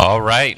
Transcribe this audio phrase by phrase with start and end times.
[0.00, 0.56] All right.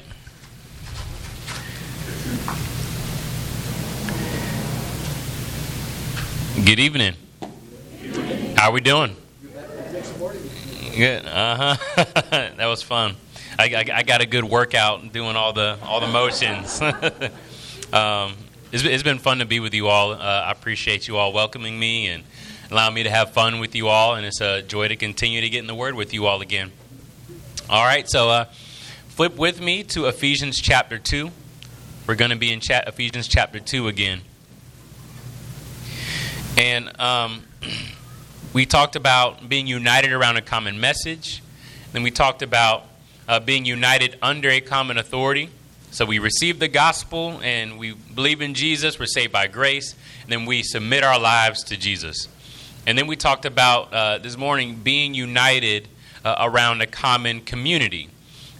[6.63, 7.15] Good evening.
[8.55, 9.17] How are we doing?
[10.95, 11.25] Good.
[11.25, 12.05] Uh huh.
[12.31, 13.17] that was fun.
[13.59, 16.81] I, I, I, got a good workout doing all the all the motions.
[17.91, 18.35] um,
[18.71, 20.13] it's, it's been fun to be with you all.
[20.13, 22.23] Uh, I appreciate you all welcoming me and
[22.71, 25.49] allowing me to have fun with you all, and it's a joy to continue to
[25.49, 26.71] get in the Word with you all again.
[27.69, 28.45] All right, so uh,
[29.13, 31.29] flip with me to Ephesians chapter 2.
[32.07, 34.21] We're going to be in Ephesians chapter 2 again.
[36.57, 37.43] And um,
[38.53, 41.43] we talked about being united around a common message.
[41.91, 42.85] Then we talked about
[43.27, 45.51] uh, being united under a common authority.
[45.91, 48.97] So we receive the gospel and we believe in Jesus.
[48.97, 49.93] We're saved by grace.
[50.23, 52.27] And then we submit our lives to Jesus.
[52.87, 55.87] And then we talked about uh, this morning being united
[56.25, 58.09] uh, around a common community.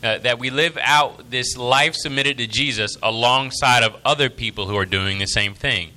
[0.04, 4.76] Uh, that we live out this life submitted to Jesus alongside of other people who
[4.76, 5.92] are doing the same thing.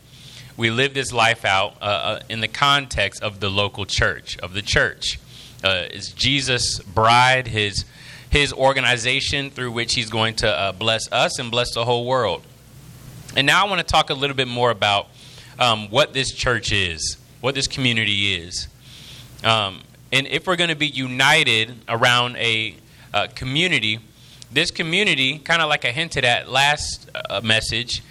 [0.56, 4.54] We live this life out uh, uh, in the context of the local church, of
[4.54, 5.18] the church.
[5.64, 7.84] Uh, is Jesus' bride, his,
[8.30, 12.42] his organization through which he's going to uh, bless us and bless the whole world.
[13.36, 15.08] And now I want to talk a little bit more about
[15.58, 18.68] um, what this church is, what this community is.
[19.42, 19.82] Um,
[20.12, 22.76] and if we're going to be united around a
[23.16, 23.98] uh, community,
[24.52, 28.02] this community, kind of like I hinted at last uh, message,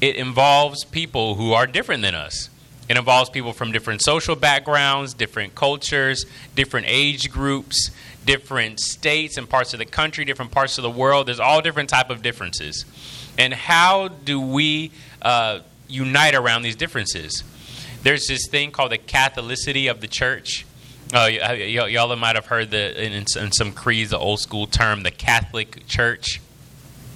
[0.00, 2.50] it involves people who are different than us.
[2.88, 7.92] It involves people from different social backgrounds, different cultures, different age groups,
[8.26, 11.28] different states and parts of the country, different parts of the world.
[11.28, 12.84] There's all different type of differences.
[13.38, 14.90] And how do we
[15.22, 17.44] uh, unite around these differences?
[18.02, 20.66] There's this thing called the Catholicity of the church.
[21.12, 25.02] Uh, y- y'all might have heard the in, in some creeds the old school term
[25.02, 26.40] the Catholic Church.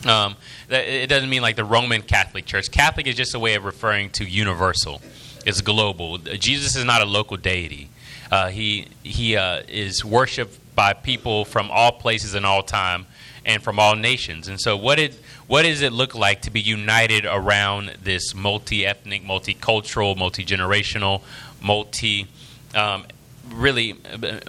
[0.06, 0.36] Um,
[0.68, 2.70] it doesn't mean like the Roman Catholic Church.
[2.70, 5.00] Catholic is just a way of referring to universal.
[5.44, 6.18] It's global.
[6.18, 7.90] Jesus is not a local deity.
[8.30, 13.06] Uh, he he uh, is worshipped by people from all places and all time
[13.44, 14.48] and from all nations.
[14.48, 15.14] And so, what did
[15.46, 21.20] what does it look like to be united around this multi-ethnic, multicultural, multi-generational,
[21.61, 22.27] multi
[22.74, 23.05] um,
[23.52, 23.95] really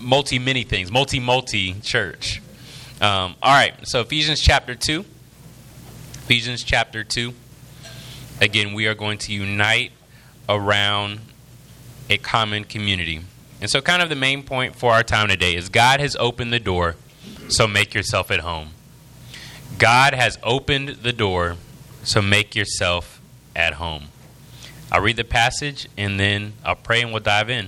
[0.01, 2.41] multi many things, multi multi church?
[3.01, 3.73] Um, all right.
[3.83, 5.05] So Ephesians chapter two.
[6.23, 7.33] Ephesians chapter 2.
[8.39, 9.91] Again, we are going to unite
[10.47, 11.19] around
[12.09, 13.19] a common community.
[13.59, 16.53] And so, kind of the main point for our time today is God has opened
[16.53, 16.95] the door,
[17.49, 18.69] so make yourself at home.
[19.77, 21.57] God has opened the door,
[22.03, 23.21] so make yourself
[23.53, 24.05] at home.
[24.93, 27.67] I'll read the passage and then I'll pray and we'll dive in.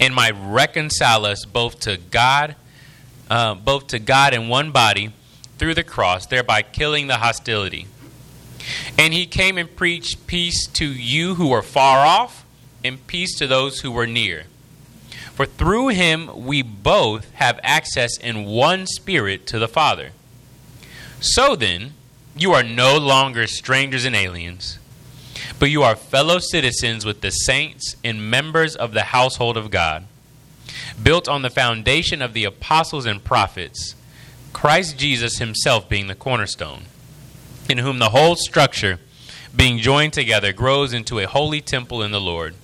[0.00, 2.56] and might reconcile us both to God
[3.30, 5.12] uh, both to God in one body
[5.56, 7.86] through the cross, thereby killing the hostility.
[8.98, 12.44] And he came and preached peace to you who were far off,
[12.82, 14.44] and peace to those who were near.
[15.34, 20.10] For through him we both have access in one spirit to the Father.
[21.20, 21.92] So then,
[22.34, 24.78] you are no longer strangers and aliens,
[25.60, 30.06] but you are fellow citizens with the saints and members of the household of God
[31.00, 33.94] built on the foundation of the apostles and prophets,
[34.54, 36.84] Christ Jesus himself being the cornerstone,
[37.68, 39.00] in whom the whole structure,
[39.54, 42.54] being joined together, grows into a holy temple in the Lord.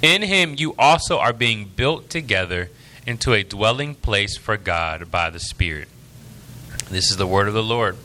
[0.00, 2.70] In him you also are being built together
[3.04, 5.88] into a dwelling place for God by the Spirit.
[6.88, 7.96] This is the word of the Lord.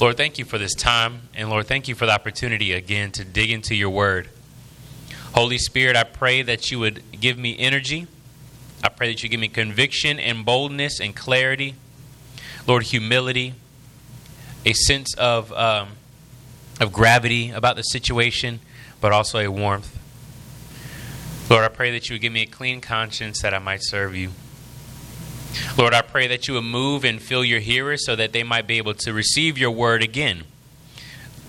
[0.00, 3.24] Lord, thank you for this time, and Lord, thank you for the opportunity again to
[3.24, 4.28] dig into your word.
[5.34, 8.06] Holy Spirit, I pray that you would give me energy
[8.82, 11.74] I pray that you give me conviction and boldness and clarity.
[12.66, 13.54] Lord, humility.
[14.66, 15.90] a sense of, um,
[16.80, 18.60] of gravity about the situation,
[19.00, 19.96] but also a warmth.
[21.48, 24.14] Lord, I pray that you would give me a clean conscience that I might serve
[24.14, 24.32] you.
[25.76, 28.66] Lord, I pray that you would move and fill your hearers so that they might
[28.66, 30.44] be able to receive your word again.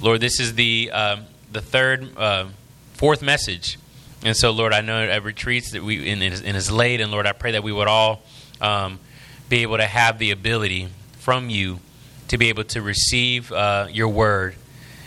[0.02, 1.18] Lord, this is the, uh,
[1.52, 2.48] the third, uh,
[2.94, 3.78] fourth message.
[4.24, 7.26] And so, Lord, I know at retreats that we, and it is late, and Lord,
[7.26, 8.22] I pray that we would all
[8.62, 9.00] um,
[9.48, 11.80] be able to have the ability from you
[12.28, 14.56] to be able to receive uh, your word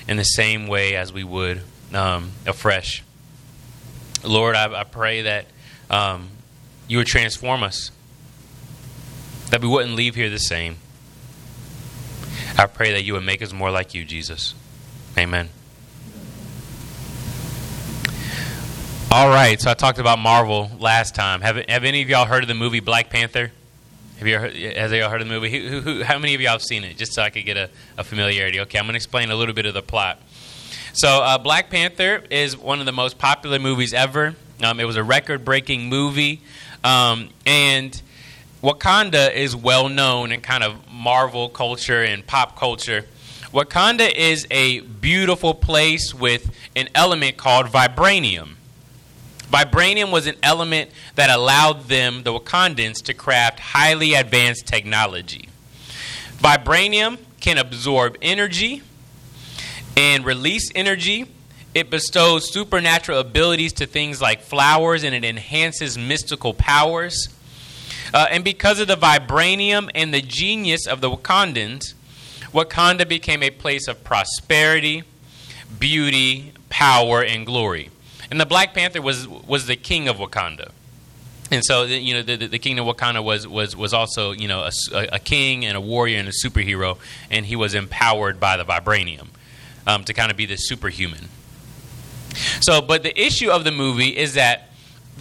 [0.08, 1.62] in the same way as we would
[1.94, 3.04] um, afresh.
[4.24, 5.46] Lord, I, I pray that
[5.90, 6.28] um,
[6.88, 7.90] you would transform us,
[9.52, 10.76] that we wouldn't leave here the same.
[12.56, 14.54] I pray that you would make us more like you, Jesus.
[15.18, 15.50] Amen.
[19.10, 21.42] All right, so I talked about Marvel last time.
[21.42, 23.52] Have, have any of y'all heard of the movie Black Panther?
[24.18, 25.68] Have you heard, has y'all heard of the movie?
[25.68, 26.96] Who, who, how many of y'all have seen it?
[26.96, 28.58] Just so I could get a, a familiarity.
[28.60, 30.18] Okay, I'm going to explain a little bit of the plot.
[30.94, 34.34] So, uh, Black Panther is one of the most popular movies ever.
[34.62, 36.40] Um, it was a record breaking movie.
[36.82, 38.00] Um, and
[38.62, 43.06] Wakanda is well known in kind of Marvel culture and pop culture.
[43.52, 48.54] Wakanda is a beautiful place with an element called vibranium.
[49.50, 55.48] Vibranium was an element that allowed them, the Wakandans, to craft highly advanced technology.
[56.38, 58.80] Vibranium can absorb energy
[59.96, 61.26] and release energy.
[61.74, 67.28] It bestows supernatural abilities to things like flowers and it enhances mystical powers.
[68.14, 71.94] Uh, and because of the vibranium and the genius of the Wakandans,
[72.52, 75.02] Wakanda became a place of prosperity,
[75.78, 77.90] beauty, power, and glory.
[78.30, 80.70] And the Black Panther was, was the king of Wakanda.
[81.50, 84.68] And so, you know, the, the, king of Wakanda was, was, was also, you know,
[84.92, 86.96] a, a, king and a warrior and a superhero,
[87.30, 89.28] and he was empowered by the vibranium
[89.86, 91.28] um, to kind of be the superhuman.
[92.62, 94.71] So, but the issue of the movie is that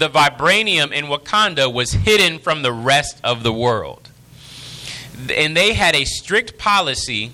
[0.01, 4.09] the vibranium in Wakanda was hidden from the rest of the world.
[5.31, 7.33] And they had a strict policy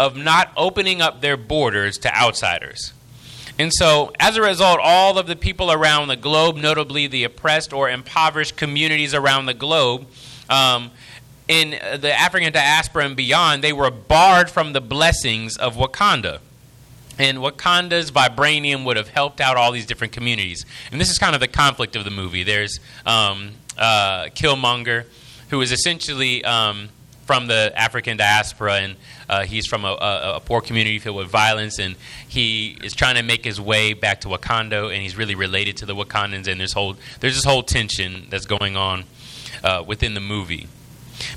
[0.00, 2.92] of not opening up their borders to outsiders.
[3.60, 7.72] And so, as a result, all of the people around the globe, notably the oppressed
[7.72, 10.08] or impoverished communities around the globe,
[10.48, 10.90] um,
[11.46, 16.40] in the African diaspora and beyond, they were barred from the blessings of Wakanda.
[17.20, 20.64] And Wakanda's vibranium would have helped out all these different communities.
[20.90, 22.44] And this is kind of the conflict of the movie.
[22.44, 25.04] There's um, uh, Killmonger,
[25.50, 26.88] who is essentially um,
[27.26, 28.96] from the African diaspora, and
[29.28, 31.94] uh, he's from a, a, a, poor community filled with violence, and
[32.26, 35.86] he is trying to make his way back to Wakanda, and he's really related to
[35.86, 39.04] the Wakandans, and there's whole there's this whole tension that's going on
[39.62, 40.68] uh, within the movie.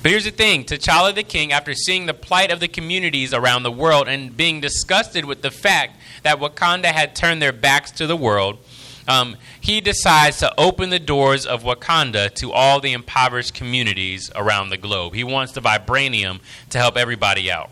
[0.02, 3.64] But here's the thing T'Challa the king, after seeing the plight of the communities around
[3.64, 8.08] the world and being disgusted with the fact that Wakanda had turned their backs to
[8.08, 8.60] the world,
[9.08, 14.70] um, he decides to open the doors of Wakanda to all the impoverished communities around
[14.70, 15.14] the globe.
[15.14, 16.40] He wants the vibranium
[16.70, 17.70] to help everybody out.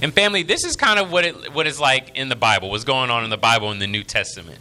[0.00, 2.70] And family, this is kind of what it what is like in the Bible.
[2.70, 4.58] What's going on in the Bible in the New Testament?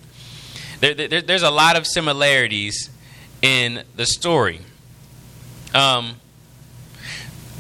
[0.79, 2.89] There, there, there's a lot of similarities
[3.43, 4.61] in the story.
[5.75, 6.15] Um,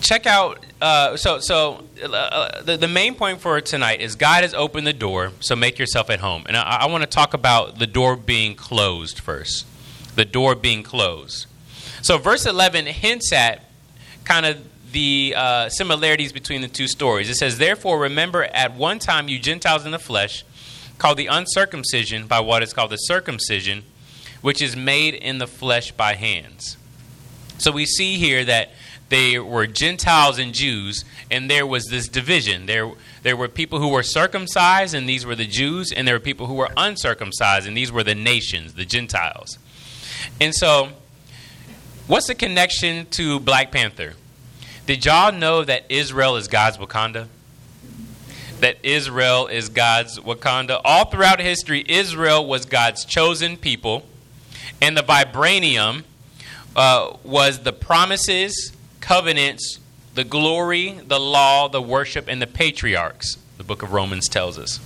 [0.01, 0.65] check out.
[0.81, 4.93] Uh, so, so uh, the, the main point for tonight is God has opened the
[4.93, 6.43] door, so make yourself at home.
[6.47, 9.65] And I, I want to talk about the door being closed first.
[10.15, 11.45] The door being closed.
[12.01, 13.63] So, verse 11 hints at
[14.23, 14.61] kind of
[14.91, 17.29] the uh, similarities between the two stories.
[17.29, 20.43] It says, Therefore, remember at one time you Gentiles in the flesh,
[20.97, 23.83] called the uncircumcision by what is called the circumcision,
[24.41, 26.77] which is made in the flesh by hands.
[27.57, 28.71] So we see here that
[29.11, 32.65] there were Gentiles and Jews, and there was this division.
[32.65, 36.21] There, there were people who were circumcised, and these were the Jews, and there were
[36.21, 39.57] people who were uncircumcised, and these were the nations, the Gentiles.
[40.39, 40.91] And so,
[42.07, 44.13] what's the connection to Black Panther?
[44.85, 47.27] Did y'all know that Israel is God's Wakanda?
[48.61, 50.79] That Israel is God's Wakanda.
[50.85, 54.05] All throughout history, Israel was God's chosen people,
[54.81, 56.05] and the vibranium
[56.77, 58.71] uh, was the promises,
[59.01, 59.79] covenants,
[60.15, 64.79] the glory, the law, the worship, and the patriarchs, the book of Romans tells us.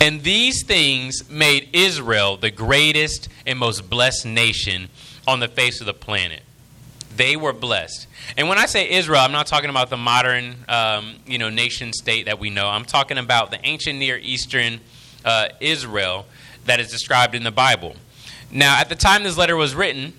[0.00, 4.88] And these things made Israel the greatest and most blessed nation
[5.26, 6.42] on the face of the planet.
[7.16, 8.06] They were blessed.
[8.36, 11.92] And when I say Israel, I'm not talking about the modern, um, you know, nation
[11.94, 12.68] state that we know.
[12.68, 14.80] I'm talking about the ancient Near Eastern
[15.24, 16.26] uh, Israel
[16.66, 17.96] that is described in the Bible.
[18.50, 20.12] Now, at the time this letter was written,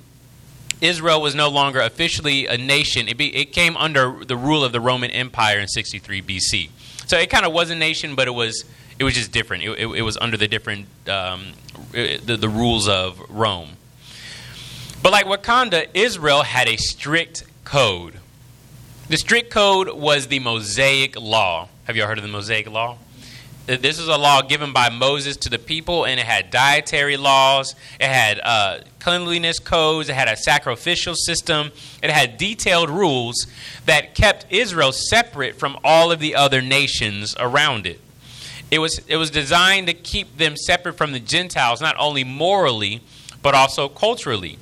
[0.81, 3.07] Israel was no longer officially a nation.
[3.07, 6.69] It, be, it came under the rule of the Roman Empire in 63 BC.
[7.07, 8.65] So it kind of was a nation, but it was
[8.99, 9.63] it was just different.
[9.63, 11.53] It, it, it was under the different um,
[11.91, 13.69] the, the rules of Rome.
[15.01, 18.15] But like Wakanda, Israel had a strict code.
[19.07, 21.69] The strict code was the Mosaic Law.
[21.85, 22.97] Have you all heard of the Mosaic Law?
[23.67, 27.75] This is a law given by Moses to the people, and it had dietary laws,
[27.99, 31.71] it had uh, cleanliness codes, it had a sacrificial system,
[32.03, 33.47] it had detailed rules
[33.85, 38.01] that kept Israel separate from all of the other nations around it.
[38.69, 42.99] It was, it was designed to keep them separate from the Gentiles, not only morally,
[43.41, 44.59] but also culturally.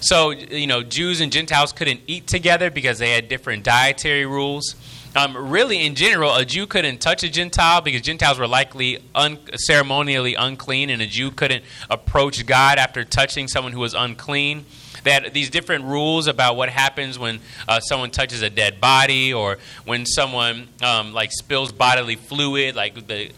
[0.00, 4.76] So, you know, Jews and Gentiles couldn't eat together because they had different dietary rules.
[5.14, 9.38] Um, really, in general, a Jew couldn't touch a Gentile because Gentiles were likely un-
[9.56, 14.64] ceremonially unclean, and a Jew couldn't approach God after touching someone who was unclean.
[15.04, 19.58] Had these different rules about what happens when uh, someone touches a dead body or
[19.84, 23.32] when someone um, like spills bodily fluid, like the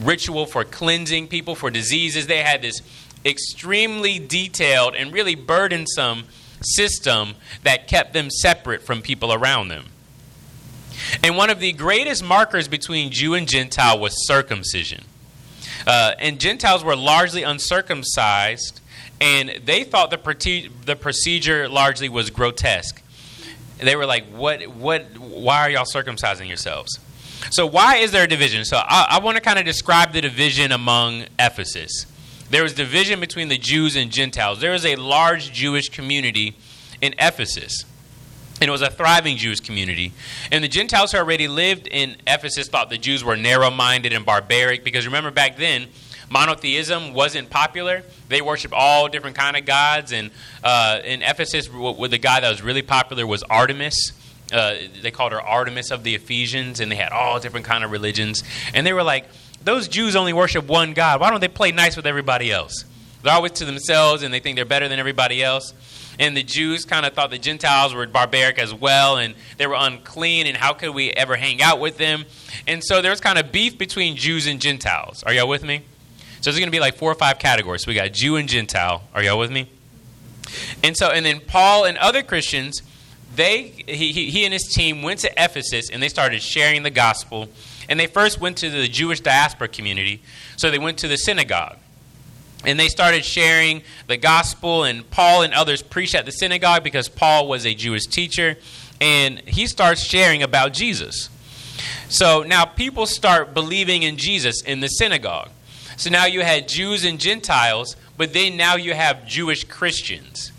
[0.00, 2.26] ritual for cleansing people for diseases.
[2.26, 2.82] They had this
[3.24, 6.24] extremely detailed and really burdensome
[6.60, 9.86] system that kept them separate from people around them.
[11.22, 15.04] And one of the greatest markers between Jew and Gentile was circumcision.
[15.86, 18.80] Uh, and Gentiles were largely uncircumcised,
[19.20, 23.02] and they thought the, the procedure largely was grotesque.
[23.78, 24.66] They were like, "What?
[24.66, 25.04] What?
[25.18, 26.98] Why are y'all circumcising yourselves?"
[27.50, 28.64] So, why is there a division?
[28.64, 32.06] So, I, I want to kind of describe the division among Ephesus.
[32.50, 34.60] There was division between the Jews and Gentiles.
[34.60, 36.56] There was a large Jewish community
[37.00, 37.84] in Ephesus.
[38.60, 40.12] And it was a thriving Jewish community.
[40.50, 44.26] And the Gentiles who already lived in Ephesus thought the Jews were narrow minded and
[44.26, 45.86] barbaric because remember back then,
[46.30, 48.02] monotheism wasn't popular.
[48.28, 50.12] They worshiped all different kind of gods.
[50.12, 50.30] And
[50.62, 54.12] uh, in Ephesus, the guy that was really popular was Artemis.
[54.52, 57.90] Uh, they called her Artemis of the Ephesians, and they had all different kind of
[57.90, 58.42] religions.
[58.72, 59.26] And they were like,
[59.62, 61.20] those Jews only worship one God.
[61.20, 62.84] Why don't they play nice with everybody else?
[63.22, 65.72] They're always to themselves, and they think they're better than everybody else
[66.18, 69.76] and the Jews kind of thought the Gentiles were barbaric as well, and they were
[69.78, 72.24] unclean, and how could we ever hang out with them?
[72.66, 75.22] And so there was kind of beef between Jews and Gentiles.
[75.22, 75.82] Are y'all with me?
[76.40, 77.84] So there's going to be like four or five categories.
[77.84, 79.02] So we got Jew and Gentile.
[79.14, 79.68] Are y'all with me?
[80.82, 82.82] And so, and then Paul and other Christians,
[83.34, 87.48] they he, he and his team went to Ephesus and they started sharing the gospel.
[87.88, 90.22] And they first went to the Jewish diaspora community.
[90.56, 91.76] So they went to the synagogue
[92.64, 97.08] and they started sharing the gospel and paul and others preached at the synagogue because
[97.08, 98.56] paul was a jewish teacher
[99.00, 101.30] and he starts sharing about jesus.
[102.08, 105.50] So now people start believing in jesus in the synagogue.
[105.96, 110.52] So now you had jews and gentiles but then now you have jewish christians.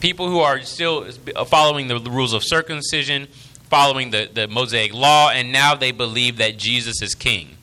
[0.00, 1.10] People who are still
[1.46, 3.28] following the rules of circumcision
[3.68, 7.57] following the, the mosaic law and now they believe that jesus is king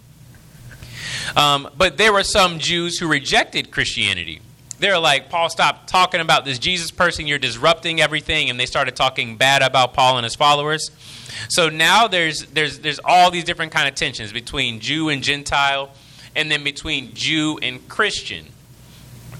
[1.35, 4.41] um, but there were some Jews who rejected Christianity.
[4.77, 7.27] They're like, Paul, stop talking about this Jesus person.
[7.27, 8.49] You're disrupting everything.
[8.49, 10.91] And they started talking bad about Paul and his followers.
[11.49, 15.91] So now there's, there's, there's all these different kind of tensions between Jew and Gentile,
[16.35, 18.47] and then between Jew and Christian.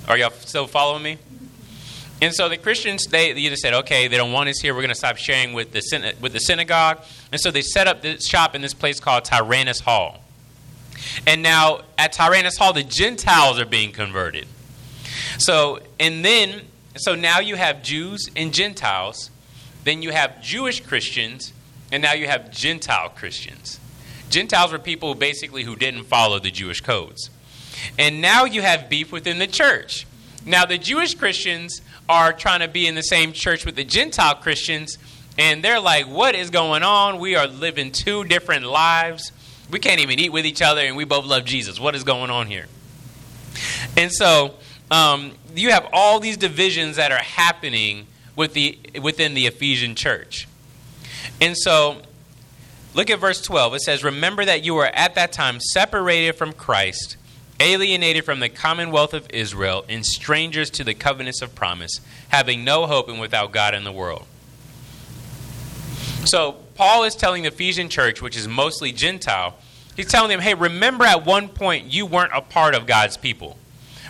[0.08, 1.18] Are y'all still following me?
[2.22, 4.74] And so the Christians, they, they just said, okay, they don't want us here.
[4.74, 7.00] We're going to stop sharing with the, with the synagogue.
[7.34, 10.25] And so they set up this shop in this place called Tyrannus Hall.
[11.26, 14.48] And now at Tyrannus Hall, the Gentiles are being converted.
[15.38, 16.62] So, and then,
[16.96, 19.30] so now you have Jews and Gentiles,
[19.84, 21.54] then you have Jewish Christians,
[21.92, 23.80] and now you have Gentile Christians.
[24.30, 27.30] Gentiles were people basically who didn't follow the Jewish codes.
[28.00, 30.08] And now you have beef within the church.
[30.46, 34.36] Now, the Jewish Christians are trying to be in the same church with the Gentile
[34.36, 34.98] Christians,
[35.38, 37.20] and they're like, what is going on?
[37.20, 39.32] We are living two different lives
[39.70, 41.80] we can't even eat with each other, and we both love Jesus.
[41.80, 42.68] What is going on here?
[43.98, 44.56] And so
[44.92, 50.48] um, you have all these divisions that are happening with the, within the Ephesian church.
[51.42, 52.02] And so
[52.94, 53.76] look at verse 12.
[53.76, 57.18] It says, Remember that you were at that time separated from Christ,
[57.60, 62.86] alienated from the commonwealth of Israel, and strangers to the covenants of promise, having no
[62.86, 64.26] hope and without God in the world.
[66.26, 69.56] So Paul is telling the Ephesian church, which is mostly Gentile,
[69.96, 73.58] he's telling them, hey, remember at one point you weren't a part of God's people.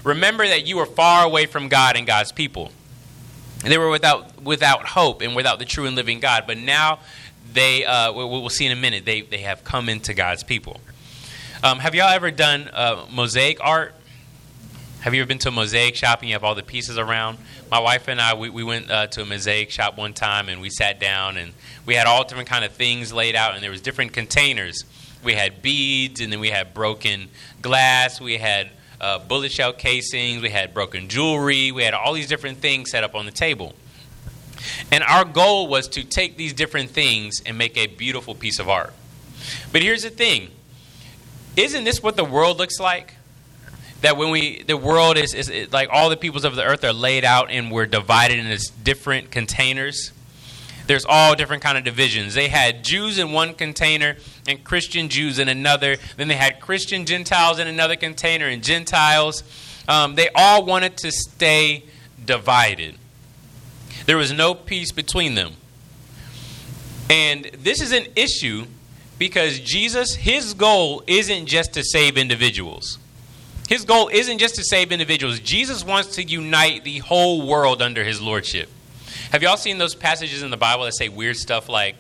[0.03, 2.71] Remember that you were far away from God and God's people.
[3.63, 6.43] And they were without, without hope and without the true and living God.
[6.45, 6.99] But now
[7.53, 10.79] they, uh, we'll see in a minute, they, they have come into God's people.
[11.63, 13.95] Um, have y'all ever done uh, mosaic art?
[15.05, 17.37] Have you ever been to a mosaic shop and you have all the pieces around?
[17.69, 20.59] My wife and I, we, we went uh, to a mosaic shop one time and
[20.59, 21.53] we sat down and
[21.85, 24.83] we had all different kind of things laid out and there was different containers.
[25.23, 27.27] We had beads and then we had broken
[27.61, 28.19] glass.
[28.19, 30.41] We had uh, bullet shell casings.
[30.41, 31.71] We had broken jewelry.
[31.71, 33.75] We had all these different things set up on the table.
[34.91, 38.69] And our goal was to take these different things and make a beautiful piece of
[38.69, 38.91] art.
[39.71, 40.49] But here's the thing
[41.55, 43.14] isn't this what the world looks like?
[44.01, 46.93] That when we the world is, is, like all the peoples of the earth are
[46.93, 50.11] laid out and we're divided into different containers.
[50.87, 52.35] There's all different kind of divisions.
[52.35, 55.97] They had jews in one container and christian jews in another.
[56.17, 59.43] Then they had christian gentiles in another container and gentiles.
[59.87, 61.85] Um, they all wanted to stay
[62.23, 62.95] divided.
[64.05, 65.53] There was no peace between them.
[67.09, 68.65] And this is an issue
[69.17, 72.99] because jesus his goal isn't just to save individuals
[73.67, 75.39] his goal isn't just to save individuals.
[75.39, 78.69] Jesus wants to unite the whole world under his lordship.
[79.31, 81.95] Have y'all seen those passages in the Bible that say weird stuff like,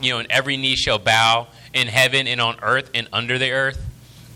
[0.00, 3.52] you know, and every knee shall bow in heaven and on earth and under the
[3.52, 3.86] earth?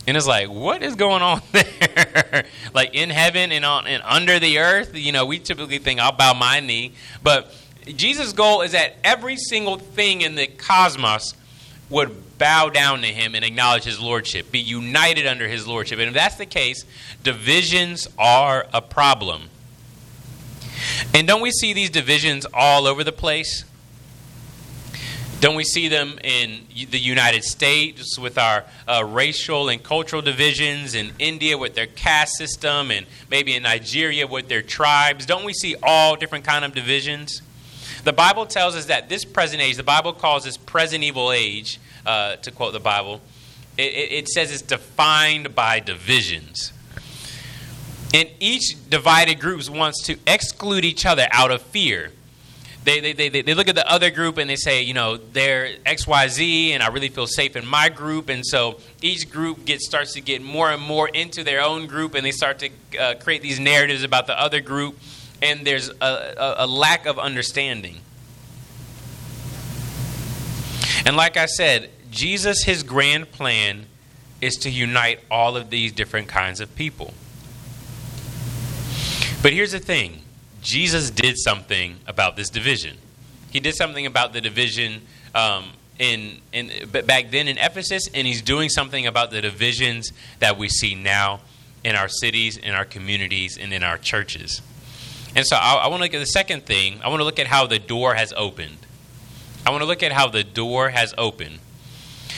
[0.06, 2.44] And it's like, what is going on there?
[2.74, 6.12] like in heaven and on and under the earth, you know, we typically think I'll
[6.12, 7.54] bow my knee, but
[7.86, 11.34] Jesus' goal is that every single thing in the cosmos
[11.90, 15.98] would bow down to him and acknowledge his lordship, be united under his lordship.
[15.98, 16.84] And if that's the case,
[17.22, 19.50] divisions are a problem.
[21.12, 23.64] And don't we see these divisions all over the place?
[25.40, 30.94] Don't we see them in the United States with our uh, racial and cultural divisions,
[30.94, 35.26] in India with their caste system, and maybe in Nigeria with their tribes?
[35.26, 37.42] Don't we see all different kind of divisions?
[38.04, 41.78] The Bible tells us that this present age, the Bible calls this present evil age,
[42.06, 43.20] uh, to quote the Bible,
[43.76, 46.72] it, it, it says it's defined by divisions.
[48.14, 52.12] And each divided group wants to exclude each other out of fear.
[52.84, 55.74] They, they, they, they look at the other group and they say, you know, they're
[55.86, 58.28] XYZ and I really feel safe in my group.
[58.28, 62.14] And so each group gets, starts to get more and more into their own group
[62.14, 64.98] and they start to uh, create these narratives about the other group.
[65.42, 68.00] And there's a, a, a lack of understanding.
[71.06, 73.86] And like I said, Jesus, his grand plan
[74.40, 77.12] is to unite all of these different kinds of people.
[79.42, 80.22] But here's the thing
[80.62, 82.96] Jesus did something about this division.
[83.50, 85.02] He did something about the division
[85.34, 90.56] um, in, in back then in Ephesus, and he's doing something about the divisions that
[90.56, 91.40] we see now
[91.84, 94.62] in our cities, in our communities, and in our churches.
[95.36, 97.00] And so I, I want to look at the second thing.
[97.02, 98.78] I want to look at how the door has opened.
[99.66, 101.58] I want to look at how the door has opened.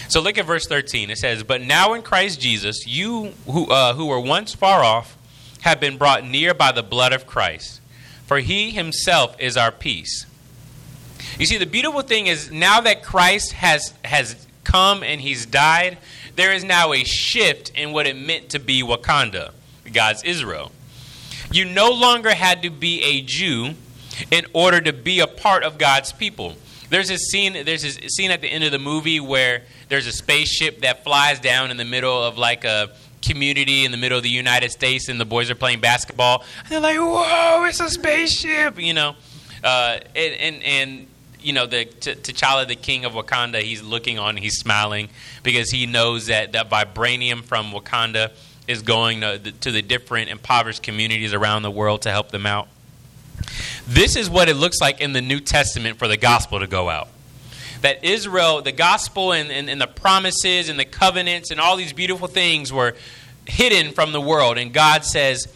[0.08, 1.10] So look at verse 13.
[1.10, 5.16] It says, But now in Christ Jesus, you who, uh, who were once far off
[5.62, 7.80] have been brought near by the blood of Christ,
[8.26, 10.26] for he himself is our peace.
[11.38, 15.98] You see, the beautiful thing is now that Christ has, has come and he's died,
[16.36, 19.52] there is now a shift in what it meant to be Wakanda,
[19.92, 20.70] God's Israel.
[21.50, 23.74] You no longer had to be a Jew
[24.30, 26.54] in order to be a part of God's people.
[26.90, 27.64] There's this scene.
[27.64, 31.40] There's a scene at the end of the movie where there's a spaceship that flies
[31.40, 32.90] down in the middle of like a
[33.22, 36.44] community in the middle of the United States, and the boys are playing basketball.
[36.60, 39.16] And they're like, "Whoa, it's a spaceship!" You know,
[39.64, 41.06] uh, and, and, and
[41.40, 45.08] you know the T'Challa, the king of Wakanda, he's looking on, he's smiling
[45.42, 48.32] because he knows that that vibranium from Wakanda
[48.66, 52.68] is going to, to the different impoverished communities around the world to help them out.
[53.86, 56.88] This is what it looks like in the New Testament for the gospel to go
[56.88, 57.08] out.
[57.82, 61.92] That Israel, the gospel and, and, and the promises and the covenants and all these
[61.92, 62.94] beautiful things were
[63.46, 64.58] hidden from the world.
[64.58, 65.46] And God says,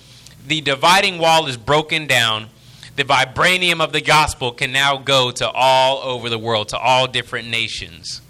[0.47, 2.49] the dividing wall is broken down.
[2.97, 7.07] The vibranium of the gospel can now go to all over the world, to all
[7.07, 8.21] different nations.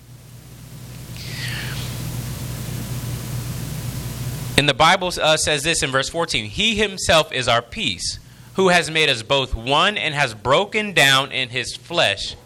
[4.57, 8.19] And the Bible uh, says this in verse 14 He himself is our peace
[8.61, 12.37] who has made us both one and has broken down in his flesh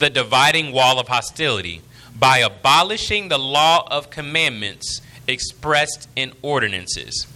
[0.00, 1.80] the dividing wall of hostility
[2.18, 7.28] by abolishing the law of commandments expressed in ordinances.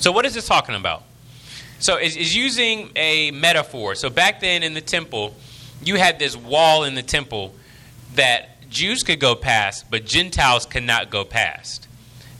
[0.00, 1.02] So, what is this talking about?
[1.78, 3.94] So, it's, it's using a metaphor.
[3.94, 5.34] So, back then in the temple,
[5.82, 7.54] you had this wall in the temple
[8.16, 11.88] that Jews could go past, but Gentiles could not go past.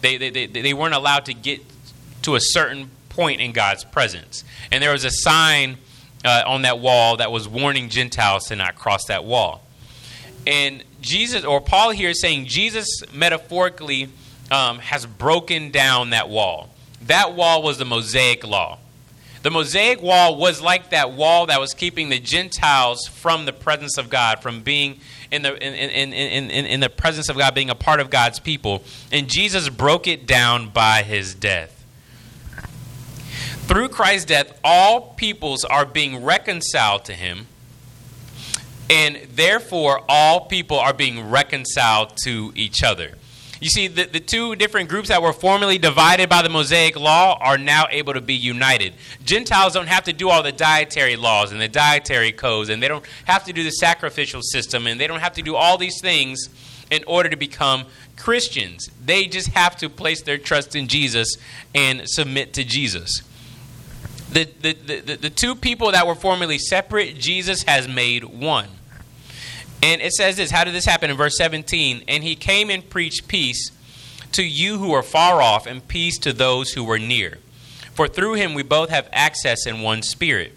[0.03, 1.63] They, they, they, they weren't allowed to get
[2.21, 4.45] to a certain point in God's presence.
[4.73, 5.77] And there was a sign
[6.25, 9.61] uh, on that wall that was warning Gentiles to not cross that wall.
[10.47, 14.09] And Jesus, or Paul here is saying Jesus metaphorically
[14.51, 16.71] um, has broken down that wall.
[17.03, 18.79] that wall was the Mosaic law.
[19.43, 23.99] The Mosaic wall was like that wall that was keeping the Gentiles from the presence
[23.99, 24.99] of God, from being
[25.31, 28.09] in the, in, in, in, in, in the presence of God, being a part of
[28.09, 28.83] God's people.
[29.13, 31.80] And Jesus broke it down by his death.
[33.71, 37.47] Through Christ's death, all peoples are being reconciled to him,
[38.91, 43.15] and therefore all people are being reconciled to each other.
[43.61, 47.39] You see, the, the two different groups that were formerly divided by the Mosaic law
[47.41, 48.93] are now able to be united.
[49.25, 52.89] Gentiles don't have to do all the dietary laws and the dietary codes, and they
[52.89, 56.01] don't have to do the sacrificial system, and they don't have to do all these
[56.01, 56.49] things
[56.91, 57.85] in order to become
[58.17, 58.91] Christians.
[59.01, 61.37] They just have to place their trust in Jesus
[61.73, 63.23] and submit to Jesus.
[64.33, 68.69] The, the, the, the, two people that were formerly separate, Jesus has made one.
[69.83, 72.05] And it says this How did this happen in verse 17?
[72.07, 73.73] And he came and preached peace
[74.33, 77.38] to you who are far off, and peace to those who were near.
[77.93, 80.53] For through him we both have access in one spirit.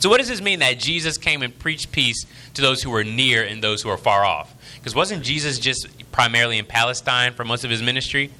[0.00, 3.04] So, what does this mean that Jesus came and preached peace to those who were
[3.04, 4.54] near and those who are far off?
[4.74, 8.30] Because wasn't Jesus just primarily in Palestine for most of his ministry?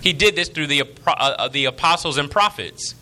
[0.00, 2.94] He did this through the, uh, the apostles and prophets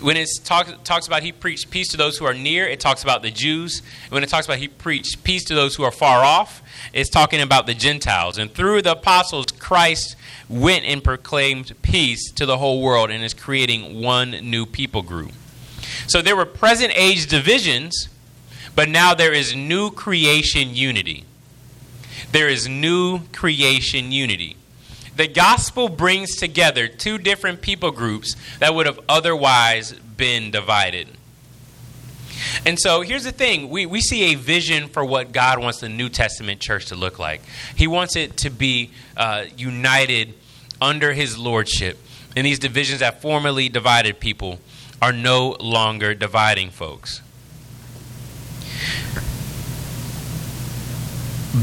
[0.00, 3.02] when it talk, talks about he preached peace to those who are near, it talks
[3.02, 3.82] about the Jews.
[4.10, 7.40] When it talks about he preached peace to those who are far off, it's talking
[7.40, 8.38] about the Gentiles.
[8.38, 10.16] And through the apostles, Christ
[10.48, 15.32] went and proclaimed peace to the whole world and is creating one new people group.
[16.06, 18.08] So there were present age divisions,
[18.76, 21.24] but now there is new creation unity.
[22.30, 24.56] There is new creation unity
[25.18, 31.08] the gospel brings together two different people groups that would have otherwise been divided.
[32.64, 35.88] And so here's the thing we, we see a vision for what God wants the
[35.88, 37.42] New Testament church to look like.
[37.74, 40.34] He wants it to be uh, united
[40.80, 41.98] under His lordship.
[42.36, 44.60] And these divisions that formerly divided people
[45.02, 47.22] are no longer dividing folks.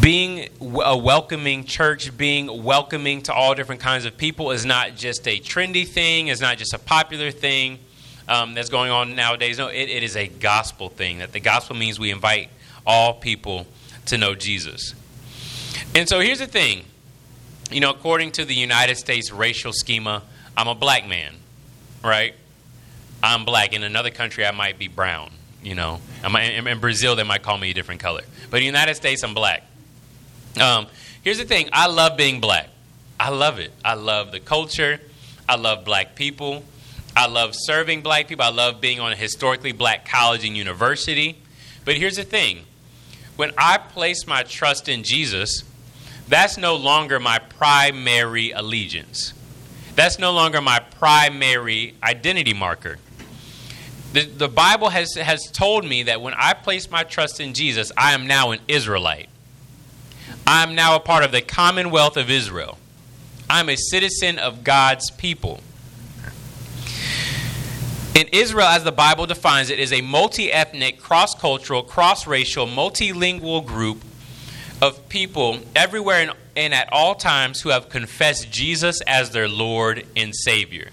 [0.02, 5.28] Being a welcoming church, being welcoming to all different kinds of people is not just
[5.28, 7.80] a trendy thing, is not just a popular thing
[8.28, 9.58] um, that's going on nowadays.
[9.58, 11.20] No, it, it is a gospel thing.
[11.20, 12.50] That the gospel means we invite
[12.86, 13.68] all people
[14.08, 14.96] to know Jesus.
[15.94, 16.86] And so here's the thing
[17.72, 20.24] you know, according to the United States racial schema,
[20.56, 21.34] I'm a black man,
[22.04, 22.36] right?
[23.24, 23.74] I'm black.
[23.74, 25.32] In another country, I might be brown.
[25.64, 28.22] You know, in Brazil, they might call me a different color.
[28.52, 29.64] But in the United States, I'm black.
[30.60, 30.88] Um,
[31.24, 32.70] here's the thing I love being black.
[33.20, 33.72] I love it.
[33.84, 35.00] I love the culture.
[35.48, 36.64] I love black people.
[37.16, 38.44] I love serving black people.
[38.44, 41.38] I love being on a historically black college and university.
[41.86, 42.66] But here's the thing
[43.36, 45.64] when I place my trust in Jesus,
[46.28, 49.34] that's no longer my primary allegiance.
[49.96, 52.98] That's no longer my primary identity marker.
[54.14, 57.92] The, the Bible has, has told me that when I place my trust in Jesus,
[57.98, 59.30] I am now an Israelite.
[60.48, 62.78] I am now a part of the commonwealth of Israel.
[63.50, 65.62] I'm a citizen of God's people.
[68.16, 72.66] And Israel, as the Bible defines it, is a multi ethnic, cross cultural, cross racial,
[72.66, 74.04] multilingual group
[74.82, 80.06] of people everywhere and, and at all times who have confessed Jesus as their Lord
[80.16, 80.92] and Savior.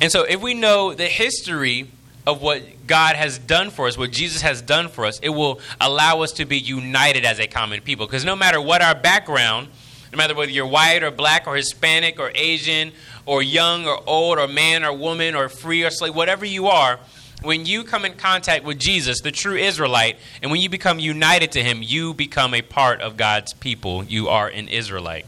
[0.00, 1.90] And so, if we know the history
[2.26, 5.60] of what God has done for us, what Jesus has done for us, it will
[5.80, 8.06] allow us to be united as a common people.
[8.06, 9.68] Because no matter what our background,
[10.12, 12.92] no matter whether you're white or black or Hispanic or Asian
[13.26, 16.98] or young or old or man or woman or free or slave, whatever you are,
[17.42, 21.52] when you come in contact with Jesus, the true Israelite, and when you become united
[21.52, 24.02] to him, you become a part of God's people.
[24.04, 25.26] You are an Israelite.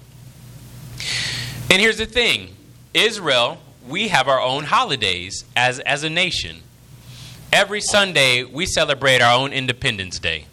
[1.69, 2.57] And here's the thing
[2.95, 6.63] Israel, we have our own holidays as, as a nation
[7.53, 10.47] every Sunday we celebrate our own Independence Day.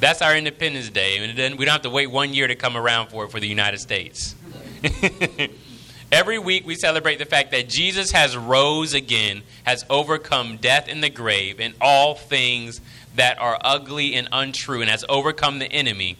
[0.00, 2.76] That's our Independence Day, and then we don't have to wait one year to come
[2.76, 4.34] around for it for the United States.
[6.12, 11.00] Every week we celebrate the fact that Jesus has rose again, has overcome death in
[11.00, 12.80] the grave and all things
[13.14, 16.16] that are ugly and untrue, and has overcome the enemy.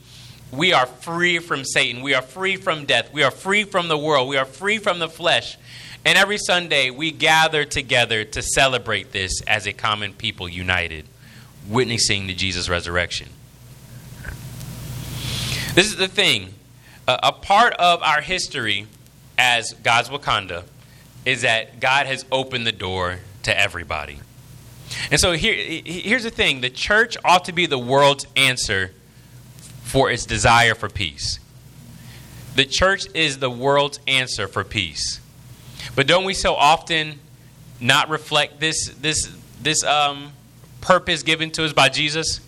[0.52, 2.02] We are free from Satan.
[2.02, 3.12] We are free from death.
[3.12, 4.28] We are free from the world.
[4.28, 5.56] We are free from the flesh.
[6.04, 11.04] And every Sunday, we gather together to celebrate this as a common people united,
[11.68, 13.28] witnessing the Jesus resurrection.
[15.74, 16.54] This is the thing.
[17.06, 18.86] a part of our history
[19.36, 20.64] as God's Wakanda
[21.24, 24.20] is that God has opened the door to everybody.
[25.10, 28.92] And so here, here's the thing the church ought to be the world's answer
[29.82, 31.38] for its desire for peace.
[32.54, 35.20] The church is the world's answer for peace.
[35.94, 37.18] But don't we so often
[37.80, 39.30] not reflect this this
[39.62, 40.32] this um,
[40.80, 42.40] purpose given to us by Jesus?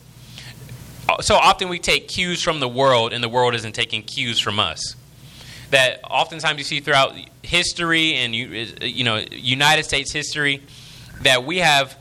[1.20, 4.58] So often we take cues from the world, and the world isn't taking cues from
[4.58, 4.96] us.
[5.70, 8.46] That oftentimes you see throughout history and you,
[8.80, 10.62] you know United States history
[11.22, 11.96] that we have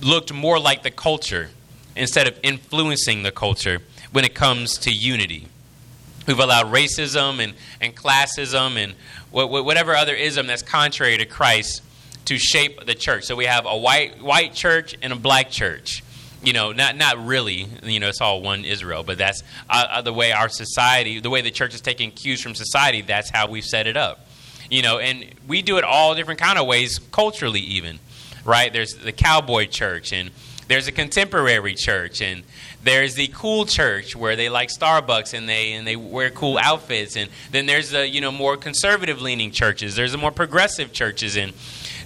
[0.00, 1.50] looked more like the culture
[1.96, 3.80] instead of influencing the culture
[4.12, 5.48] when it comes to unity.
[6.26, 8.94] We've allowed racism and, and classism and
[9.34, 11.82] whatever other ism that's contrary to Christ
[12.26, 13.24] to shape the church.
[13.24, 16.02] So we have a white white church and a black church.
[16.42, 17.66] You know, not not really.
[17.82, 21.30] You know, it's all one Israel, but that's uh, uh, the way our society, the
[21.30, 23.00] way the church is taking cues from society.
[23.02, 24.26] That's how we've set it up.
[24.70, 27.98] You know, and we do it all different kind of ways, culturally even.
[28.44, 28.72] Right?
[28.72, 30.30] There's the cowboy church, and
[30.68, 32.42] there's a contemporary church, and
[32.82, 37.16] there's the cool church where they like Starbucks and they and they wear cool outfits,
[37.16, 39.96] and then there's the you know more conservative leaning churches.
[39.96, 41.52] There's the more progressive churches, and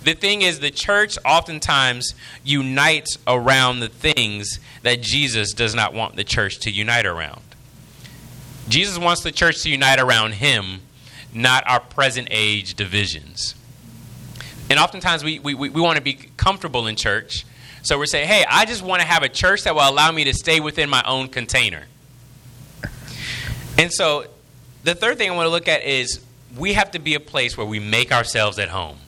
[0.03, 6.16] the thing is, the church oftentimes unites around the things that Jesus does not want
[6.16, 7.42] the church to unite around.
[8.68, 10.81] Jesus wants the church to unite around Him,
[11.35, 13.55] not our present age divisions.
[14.71, 17.44] And oftentimes we, we, we want to be comfortable in church.
[17.83, 20.25] So we're saying, hey, I just want to have a church that will allow me
[20.25, 21.85] to stay within my own container.
[23.79, 24.27] And so
[24.85, 26.21] the third thing I want to look at is
[26.57, 28.99] we have to be a place where we make ourselves at home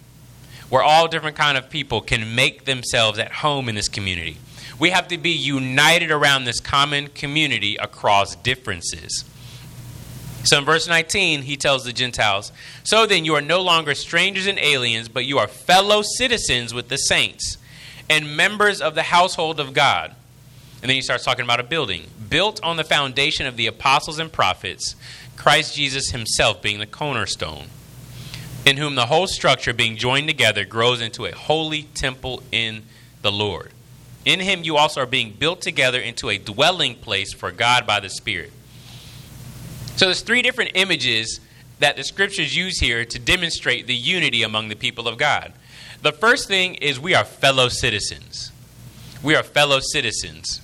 [0.71, 4.39] where all different kind of people can make themselves at home in this community.
[4.79, 9.25] We have to be united around this common community across differences.
[10.45, 12.51] So in verse 19, he tells the Gentiles,
[12.83, 16.89] So then you are no longer strangers and aliens, but you are fellow citizens with
[16.89, 17.59] the saints
[18.11, 20.14] and members of the household of God.
[20.83, 24.18] And then he starts talking about a building built on the foundation of the apostles
[24.18, 24.96] and prophets,
[25.37, 27.66] Christ Jesus himself being the cornerstone
[28.64, 32.83] in whom the whole structure being joined together grows into a holy temple in
[33.23, 33.73] the Lord.
[34.25, 38.01] In him you also are being built together into a dwelling place for God by
[38.01, 38.53] the Spirit.
[39.96, 41.40] So there's three different images
[41.79, 45.53] that the scriptures use here to demonstrate the unity among the people of God.
[46.03, 48.53] The first thing is we are fellow citizens.
[49.23, 50.61] We are fellow citizens.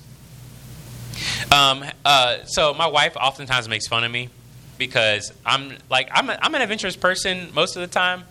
[1.51, 4.29] Um, uh, so my wife oftentimes makes fun of me
[4.77, 8.23] because I'm like I'm, a, I'm an adventurous person most of the time,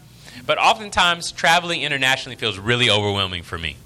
[0.46, 3.76] but oftentimes traveling internationally feels really overwhelming for me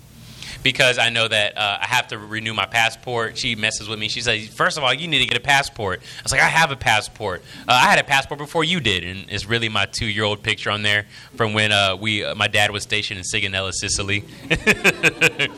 [0.62, 3.38] because I know that uh, I have to renew my passport.
[3.38, 4.08] She messes with me.
[4.08, 6.00] She says, first of all, you need to get a passport.
[6.00, 7.42] I was like, I have a passport.
[7.68, 10.82] Uh, I had a passport before you did, and it's really my two-year-old picture on
[10.82, 14.24] there from when uh, we uh, my dad was stationed in Sigonella, Sicily.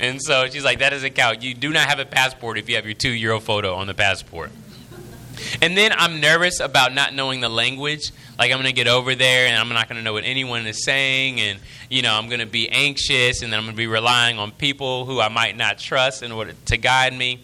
[0.00, 1.42] and so she's like, that doesn't count.
[1.42, 4.50] You do not have a passport if you have your two-year-old photo on the passport.
[5.62, 8.12] And then I'm nervous about not knowing the language.
[8.38, 10.66] Like I'm going to get over there and I'm not going to know what anyone
[10.66, 11.40] is saying.
[11.40, 11.58] And,
[11.90, 14.52] you know, I'm going to be anxious and then I'm going to be relying on
[14.52, 17.40] people who I might not trust in order to guide me.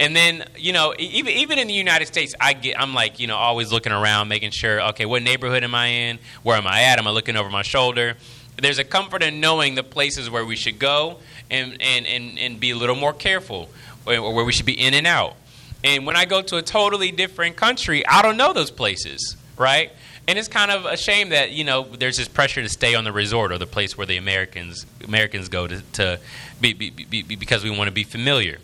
[0.00, 3.28] And then, you know, even even in the United States, I get I'm like, you
[3.28, 6.18] know, always looking around, making sure, okay, what neighborhood am I in?
[6.42, 6.98] Where am I at?
[6.98, 8.16] Am I looking over my shoulder?
[8.56, 11.18] There's a comfort in knowing the places where we should go
[11.50, 13.68] and and and, and be a little more careful,
[14.04, 15.36] or where we should be in and out.
[15.84, 19.92] And when I go to a totally different country, I don't know those places, right?
[20.26, 23.04] And it's kind of a shame that you know there's this pressure to stay on
[23.04, 26.18] the resort or the place where the Americans Americans go to, to
[26.60, 28.58] be, be, be, because we want to be familiar.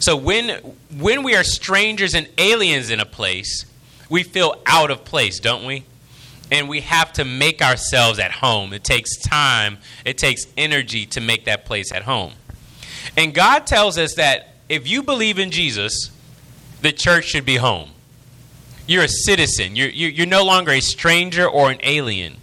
[0.00, 0.48] So when
[0.96, 3.66] when we are strangers and aliens in a place,
[4.08, 5.84] we feel out of place, don't we?
[6.50, 8.72] And we have to make ourselves at home.
[8.72, 12.32] It takes time, it takes energy to make that place at home.
[13.18, 16.10] And God tells us that if you believe in Jesus,
[16.82, 17.90] the church should be home.
[18.86, 19.76] You're a citizen.
[19.76, 22.36] You're, you're no longer a stranger or an alien.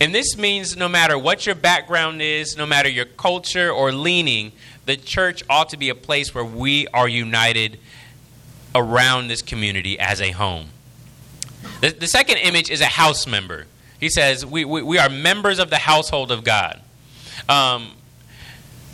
[0.00, 4.52] And this means no matter what your background is, no matter your culture or leaning,
[4.86, 7.78] the church ought to be a place where we are united
[8.74, 10.68] around this community as a home.
[11.80, 13.66] The, the second image is a house member.
[13.98, 16.80] He says, We, we, we are members of the household of God.
[17.48, 17.92] Um,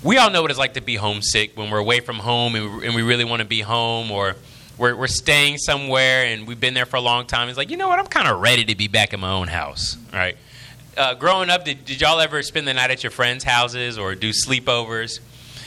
[0.05, 2.85] we all know what it's like to be homesick when we're away from home and
[2.85, 4.37] and we really want to be home or
[4.77, 7.49] we're, we're staying somewhere and we've been there for a long time.
[7.49, 7.99] It's like, you know what?
[7.99, 10.37] I'm kind of ready to be back in my own house, right?
[10.97, 14.15] Uh, growing up, did, did y'all ever spend the night at your friends' houses or
[14.15, 15.21] do sleepovers?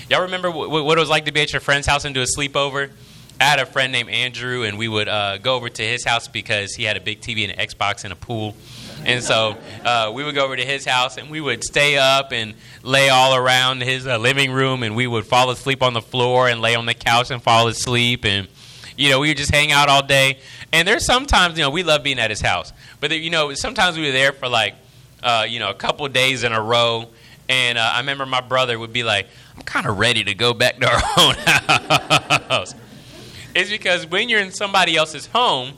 [0.09, 2.21] Y'all remember w- what it was like to be at your friend's house and do
[2.21, 2.91] a sleepover?
[3.39, 6.27] I had a friend named Andrew, and we would uh, go over to his house
[6.27, 8.55] because he had a big TV and an Xbox and a pool.
[9.07, 12.33] And so uh, we would go over to his house and we would stay up
[12.33, 16.01] and lay all around his uh, living room and we would fall asleep on the
[16.01, 18.25] floor and lay on the couch and fall asleep.
[18.25, 18.49] And,
[18.97, 20.39] You know, we would just hang out all day.
[20.73, 22.73] And there's sometimes, you know, we love being at his house.
[22.99, 24.75] But, you know, sometimes we were there for like,
[25.23, 27.07] uh, you know, a couple days in a row.
[27.47, 30.53] And uh, I remember my brother would be like, I'm kind of ready to go
[30.53, 31.35] back to our own
[32.49, 32.75] house.
[33.55, 35.77] it's because when you're in somebody else's home,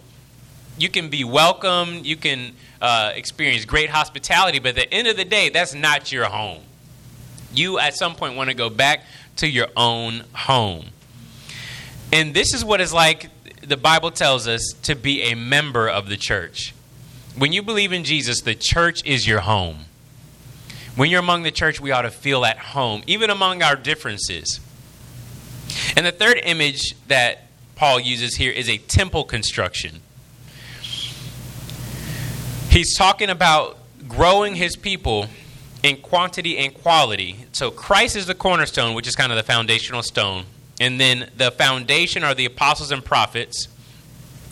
[0.79, 5.17] you can be welcome, you can uh, experience great hospitality, but at the end of
[5.17, 6.63] the day, that's not your home.
[7.53, 9.03] You at some point want to go back
[9.37, 10.87] to your own home.
[12.11, 13.29] And this is what it's like,
[13.61, 16.73] the Bible tells us, to be a member of the church.
[17.37, 19.85] When you believe in Jesus, the church is your home.
[20.95, 24.59] When you're among the church, we ought to feel at home, even among our differences.
[25.95, 30.01] And the third image that Paul uses here is a temple construction.
[32.69, 35.25] He's talking about growing his people
[35.81, 37.47] in quantity and quality.
[37.51, 40.45] So Christ is the cornerstone, which is kind of the foundational stone.
[40.79, 43.69] And then the foundation are the apostles and prophets.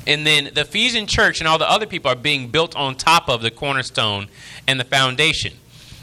[0.07, 3.29] And then the Ephesian church and all the other people are being built on top
[3.29, 4.29] of the cornerstone
[4.67, 5.53] and the foundation.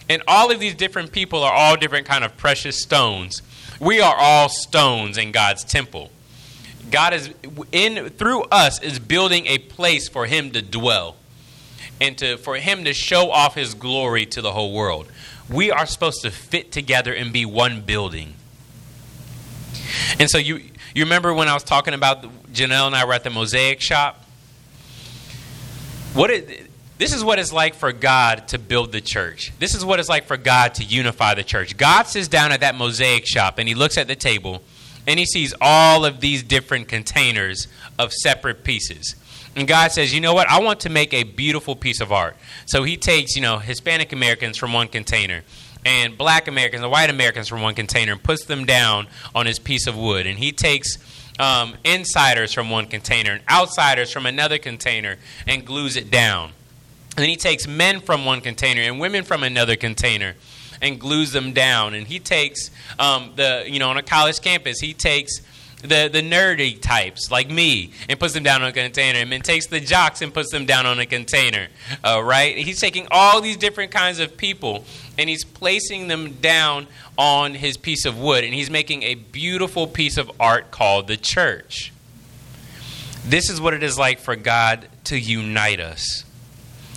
[0.09, 3.43] And all of these different people are all different kind of precious stones.
[3.81, 6.13] We are all stones in God's temple.
[6.93, 7.35] God is
[7.73, 11.17] in through us is building a place for him to dwell
[12.07, 15.07] and to for him to show off his glory to the whole world.
[15.49, 18.35] We are supposed to fit together and be one building.
[20.19, 20.57] And so you
[20.95, 24.25] you remember when I was talking about Janelle and I were at the mosaic shop?
[26.15, 29.53] What it, this is what it's like for God to build the church.
[29.59, 31.77] This is what it's like for God to unify the church.
[31.77, 34.63] God sits down at that mosaic shop and he looks at the table
[35.07, 37.67] and he sees all of these different containers
[37.99, 39.17] of separate pieces.
[39.57, 40.49] And God says, you know what?
[40.49, 42.37] I want to make a beautiful piece of art.
[42.67, 45.43] So he takes, you know, Hispanic Americans from one container
[45.85, 49.59] and black Americans and white Americans from one container and puts them down on his
[49.59, 50.27] piece of wood.
[50.27, 50.99] And he takes
[51.39, 56.51] um, insiders from one container and outsiders from another container and glues it down.
[57.17, 60.35] And then he takes men from one container and women from another container
[60.83, 61.95] and glues them down.
[61.95, 65.41] And he takes um, the, you know, on a college campus, he takes
[65.85, 69.43] the, the nerdy types like me and puts them down on a container and then
[69.43, 71.69] takes the jocks and puts them down on a container
[72.03, 72.57] uh, right?
[72.57, 74.85] He's taking all these different kinds of people
[75.19, 76.87] and he's placing them down
[77.19, 81.17] on his piece of wood and he's making a beautiful piece of art called the
[81.17, 81.93] church.
[83.25, 86.25] This is what it is like for god to unite us.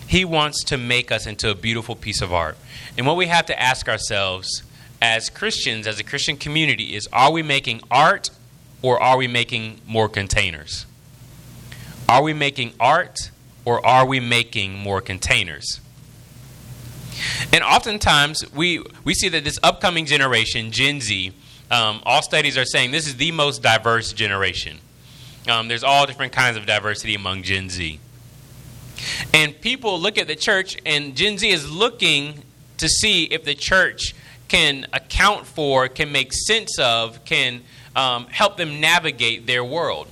[0.07, 2.57] He wants to make us into a beautiful piece of art.
[2.97, 4.63] And what we have to ask ourselves
[5.01, 8.29] as Christians, as a Christian community, is are we making art
[8.81, 10.85] or are we making more containers?
[12.07, 13.31] Are we making art
[13.65, 15.81] or are we making more containers?
[17.51, 21.33] And oftentimes, we, we see that this upcoming generation, Gen Z,
[21.69, 24.77] um, all studies are saying this is the most diverse generation.
[25.49, 27.99] Um, there's all different kinds of diversity among Gen Z.
[29.33, 32.43] And people look at the church, and Gen Z is looking
[32.77, 34.13] to see if the church
[34.47, 37.63] can account for, can make sense of, can
[37.97, 40.07] um, help them navigate their world.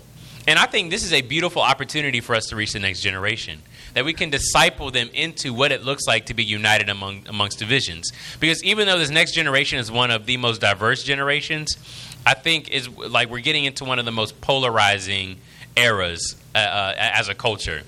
[0.47, 3.61] And I think this is a beautiful opportunity for us to reach the next generation.
[3.93, 7.59] That we can disciple them into what it looks like to be united among amongst
[7.59, 8.11] divisions.
[8.41, 11.77] Because even though this next generation is one of the most diverse generations,
[12.25, 15.37] I think is like we're getting into one of the most polarizing
[15.77, 17.83] eras uh, uh, as a culture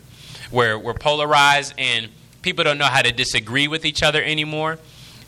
[0.50, 2.08] where we're polarized and
[2.42, 4.80] people don't know how to disagree with each other anymore.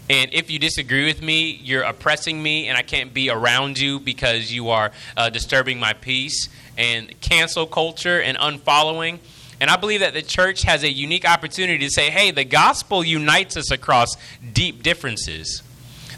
[0.10, 4.00] And if you disagree with me, you're oppressing me, and I can't be around you
[4.00, 6.50] because you are uh, disturbing my peace.
[6.78, 9.20] And cancel culture and unfollowing.
[9.60, 13.04] And I believe that the church has a unique opportunity to say, hey, the gospel
[13.04, 14.16] unites us across
[14.54, 15.62] deep differences.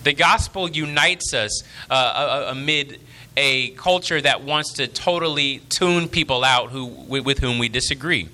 [0.04, 3.00] The gospel unites us uh, amid
[3.36, 8.30] a culture that wants to totally tune people out who, with whom we disagree.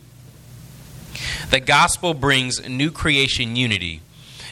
[1.50, 4.02] The gospel brings new creation unity.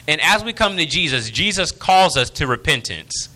[0.08, 3.28] And as we come to Jesus, Jesus calls us to repentance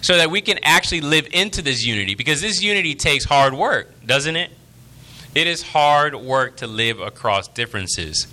[0.00, 3.92] so that we can actually live into this unity because this unity takes hard work,
[4.04, 4.50] doesn't it?
[5.34, 8.26] It is hard work to live across differences.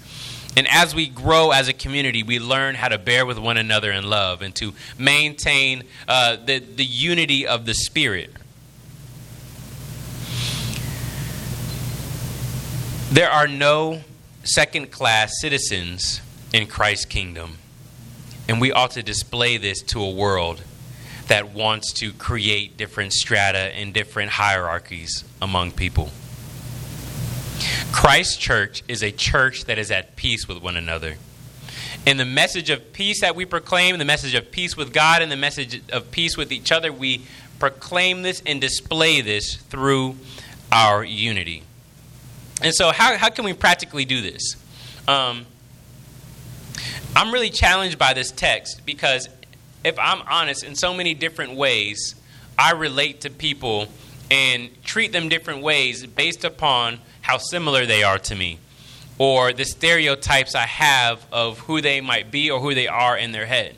[0.55, 3.91] And as we grow as a community, we learn how to bear with one another
[3.91, 8.31] in love and to maintain uh, the, the unity of the Spirit.
[13.11, 14.01] There are no
[14.43, 16.21] second class citizens
[16.53, 17.57] in Christ's kingdom.
[18.47, 20.61] And we ought to display this to a world
[21.27, 26.09] that wants to create different strata and different hierarchies among people.
[27.91, 31.15] Christ's church is a church that is at peace with one another.
[32.05, 35.31] And the message of peace that we proclaim, the message of peace with God, and
[35.31, 37.25] the message of peace with each other, we
[37.59, 40.17] proclaim this and display this through
[40.71, 41.63] our unity.
[42.61, 44.57] And so, how, how can we practically do this?
[45.07, 45.45] Um,
[47.15, 49.29] I'm really challenged by this text because,
[49.83, 52.15] if I'm honest, in so many different ways,
[52.57, 53.87] I relate to people
[54.31, 58.57] and treat them different ways based upon how similar they are to me
[59.19, 63.31] or the stereotypes I have of who they might be or who they are in
[63.31, 63.75] their head.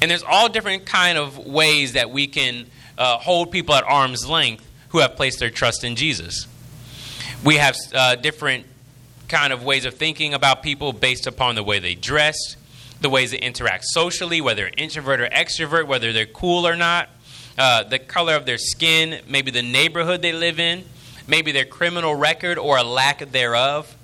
[0.00, 4.26] And there's all different kind of ways that we can uh, hold people at arm's
[4.26, 6.46] length who have placed their trust in Jesus.
[7.44, 8.64] We have uh, different
[9.28, 12.56] kind of ways of thinking about people based upon the way they dress,
[13.00, 17.08] the ways they interact socially, whether introvert or extrovert, whether they're cool or not,
[17.58, 20.84] uh, the color of their skin, maybe the neighborhood they live in,
[21.26, 23.94] maybe their criminal record or a lack thereof,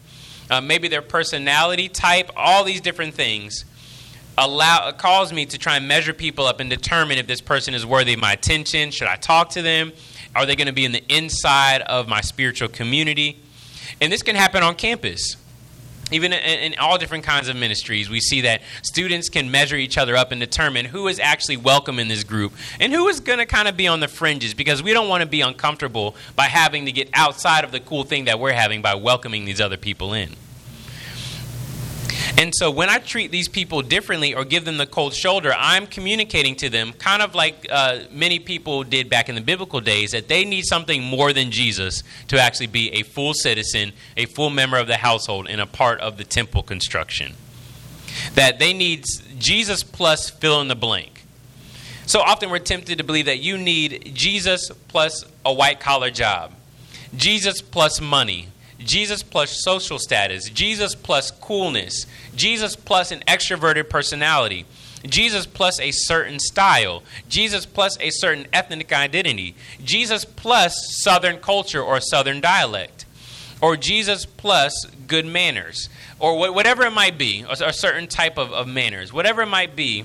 [0.50, 3.64] uh, maybe their personality type, all these different things
[4.36, 7.86] allow cause me to try and measure people up and determine if this person is
[7.86, 8.90] worthy of my attention.
[8.90, 9.92] Should I talk to them?
[10.34, 13.40] Are they going to be in the inside of my spiritual community?
[14.00, 15.36] And this can happen on campus.
[16.12, 20.14] Even in, all different kinds of ministries, we see that students can measure each other
[20.16, 23.46] up and determine who is actually welcome in this group and who is going to
[23.46, 26.84] kind of be on the fringes because we don't want to be uncomfortable by having
[26.84, 30.12] to get outside of the cool thing that we're having by welcoming these other people
[30.12, 30.36] in.
[32.36, 35.86] And so when I treat these people differently or give them the cold shoulder, I'm
[35.86, 40.10] communicating to them, kind of like uh, many people did back in the biblical days,
[40.10, 44.50] that they need something more than Jesus to actually be a full citizen, a full
[44.50, 47.34] member of the household, and a part of the temple construction.
[48.34, 49.04] That they need
[49.38, 51.24] Jesus plus fill in the blank.
[52.06, 56.52] So often we're tempted to believe that you need Jesus plus a white collar job,
[57.16, 58.48] Jesus plus money,
[58.78, 64.66] Jesus plus social status, Jesus plus coolness, Jesus plus an extroverted personality,
[65.06, 71.82] Jesus plus a certain style, Jesus plus a certain ethnic identity, Jesus plus Southern culture
[71.82, 73.04] or Southern dialect,
[73.60, 78.66] or Jesus plus good manners, or whatever it might be, a certain type of, of
[78.66, 80.04] manners, whatever it might be.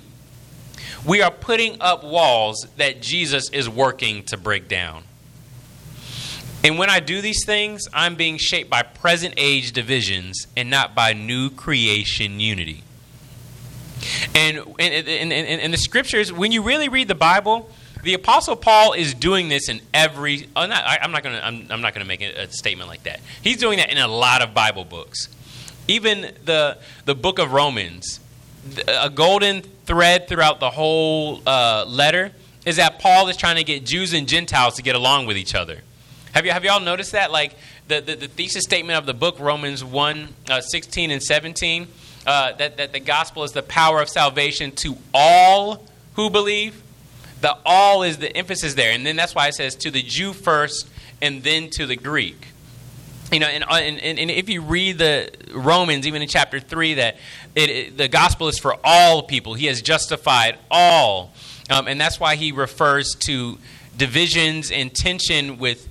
[1.06, 5.04] We are putting up walls that Jesus is working to break down.
[6.64, 10.94] And when I do these things, I'm being shaped by present age divisions and not
[10.94, 12.84] by new creation unity.
[14.36, 17.70] And in the scriptures, when you really read the Bible,
[18.04, 20.48] the Apostle Paul is doing this in every.
[20.56, 21.46] Oh, not, I, am not to.
[21.46, 23.20] I'm, I'm, not going to make a, a statement like that.
[23.42, 25.28] He's doing that in a lot of Bible books,
[25.88, 28.20] even the the book of Romans.
[28.88, 32.32] A golden thread throughout the whole uh, letter
[32.66, 35.56] is that Paul is trying to get Jews and Gentiles to get along with each
[35.56, 35.82] other.
[36.34, 37.32] Have you have y'all noticed that?
[37.32, 37.56] Like
[37.88, 41.88] the, the, the thesis statement of the book Romans 1, uh, 16 and 17,
[42.28, 46.82] uh, that, that the gospel is the power of salvation to all who believe.
[47.42, 48.92] The all is the emphasis there.
[48.92, 50.90] And then that's why it says to the Jew first
[51.22, 52.48] and then to the Greek.
[53.32, 56.96] You know, and, uh, and, and if you read the Romans, even in chapter 3,
[56.96, 57.18] that
[57.56, 59.54] it, it, the gospel is for all people.
[59.54, 61.34] He has justified all.
[61.70, 63.58] Um, and that's why he refers to
[63.98, 65.88] divisions and tension with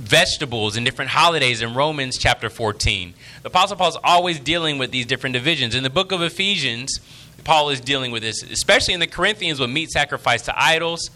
[0.00, 3.14] vegetables and different holidays in Romans chapter 14.
[3.42, 5.74] The Apostle Paul is always dealing with these different divisions.
[5.74, 7.00] In the book of Ephesians,
[7.44, 11.10] Paul is dealing with this, especially in the Corinthians with meat sacrifice to idols.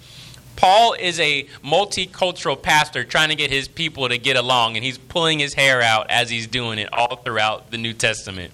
[0.56, 4.98] Paul is a multicultural pastor trying to get his people to get along, and he's
[4.98, 8.52] pulling his hair out as he's doing it all throughout the New Testament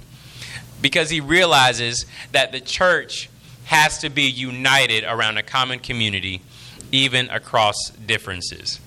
[0.80, 3.28] because he realizes that the church
[3.64, 6.40] has to be united around a common community,
[6.90, 8.80] even across differences.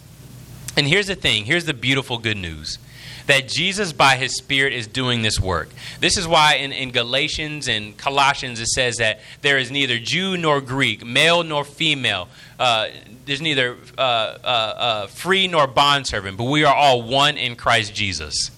[0.76, 2.78] And here's the thing here's the beautiful good news
[3.26, 5.69] that Jesus, by his Spirit, is doing this work.
[5.99, 10.36] This is why in, in, Galatians and Colossians it says that there is neither Jew
[10.38, 12.28] nor Greek, male nor female.
[12.59, 12.88] Uh,
[13.26, 17.95] there's neither uh, uh, uh free nor bondservant, but we are all one in Christ
[17.95, 18.51] Jesus.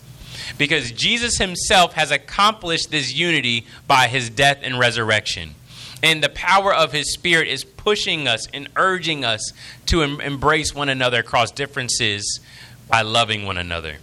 [0.58, 5.56] Because Jesus himself has accomplished this unity by his death and resurrection.
[6.04, 9.54] And the power of His Spirit is pushing us and urging us
[9.88, 12.40] to em- embrace one another across differences
[12.88, 13.98] by loving one another.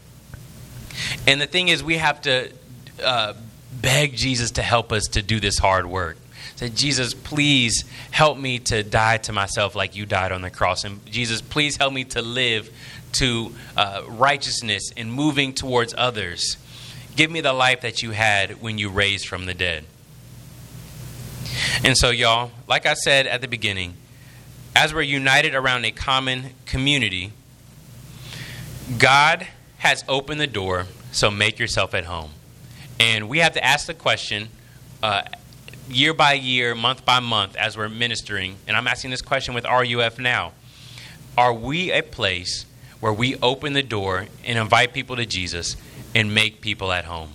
[1.27, 2.51] And the thing is, we have to
[3.03, 3.35] uh,
[3.81, 6.17] beg Jesus to help us to do this hard work.
[6.57, 10.85] Say, Jesus, please help me to die to myself like you died on the cross.
[10.85, 12.71] And Jesus, please help me to live
[13.13, 16.57] to uh, righteousness and moving towards others.
[17.17, 19.85] Give me the life that you had when you raised from the dead.
[21.85, 23.95] And so, y'all, like I said at the beginning,
[24.75, 27.33] as we're united around a common community,
[28.99, 29.47] God
[29.79, 32.31] has opened the door, so make yourself at home.
[32.99, 34.49] And we have to ask the question
[35.03, 35.23] uh,
[35.89, 38.57] year by year, month by month, as we're ministering.
[38.67, 40.53] And I'm asking this question with RUF now
[41.37, 42.67] Are we a place
[43.03, 45.77] where we open the door and invite people to Jesus
[46.15, 47.31] and make people at home.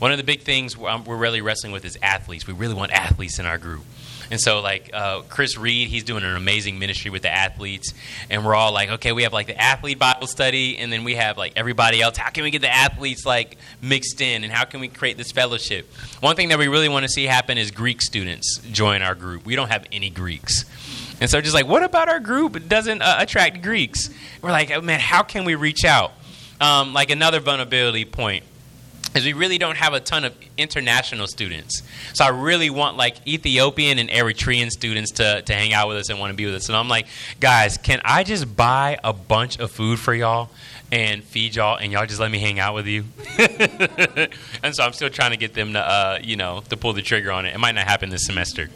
[0.00, 2.46] One of the big things we're really wrestling with is athletes.
[2.46, 3.84] We really want athletes in our group.
[4.30, 7.92] And so, like uh, Chris Reed, he's doing an amazing ministry with the athletes,
[8.30, 11.16] and we're all like, okay, we have like the athlete Bible study, and then we
[11.16, 12.16] have like everybody else.
[12.16, 15.32] How can we get the athletes like mixed in, and how can we create this
[15.32, 15.92] fellowship?
[16.20, 19.44] One thing that we really want to see happen is Greek students join our group.
[19.44, 20.64] We don't have any Greeks.
[21.20, 22.68] And so, just like, what about our group?
[22.68, 24.08] Doesn't uh, attract Greeks.
[24.40, 26.12] We're like, oh, man, how can we reach out?
[26.60, 28.44] Um, like another vulnerability point
[29.14, 31.82] is we really don't have a ton of international students.
[32.12, 36.10] So I really want like Ethiopian and Eritrean students to, to hang out with us
[36.10, 36.68] and want to be with us.
[36.68, 37.06] And I'm like,
[37.40, 40.50] guys, can I just buy a bunch of food for y'all
[40.92, 43.04] and feed y'all and y'all just let me hang out with you?
[44.62, 47.02] and so I'm still trying to get them to, uh, you know, to pull the
[47.02, 47.54] trigger on it.
[47.54, 48.70] It might not happen this semester.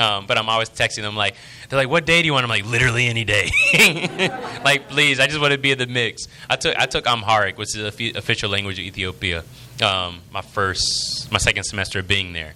[0.00, 1.34] Um, but I'm always texting them like,
[1.68, 3.50] they're like, "What day do you want?" I'm like, "Literally any day."
[4.64, 6.26] like, please, I just want to be in the mix.
[6.48, 9.44] I took I took Amharic, which is the official language of Ethiopia.
[9.82, 12.54] Um, my first, my second semester of being there,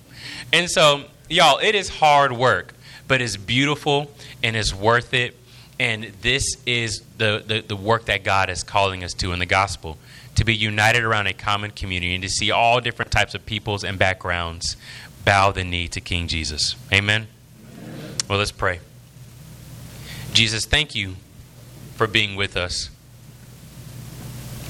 [0.53, 2.75] and so y'all, it is hard work,
[3.09, 4.11] but it's beautiful
[4.43, 5.37] and it's worth it.
[5.79, 9.47] And this is the, the, the work that God is calling us to in the
[9.47, 9.99] gospel
[10.37, 13.83] to be united around a common community and to see all different types of peoples
[13.83, 14.77] and backgrounds
[15.25, 16.77] bow the knee to King Jesus.
[16.93, 17.27] Amen.
[18.29, 18.81] Well, let's pray.
[20.33, 21.17] Jesus, thank you
[21.97, 22.91] for being with us.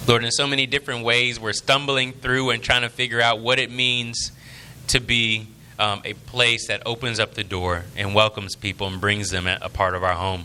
[0.07, 3.59] Lord, in so many different ways, we're stumbling through and trying to figure out what
[3.59, 4.33] it means
[4.89, 5.47] to be
[5.79, 9.69] um, a place that opens up the door and welcomes people and brings them a
[9.69, 10.45] part of our home.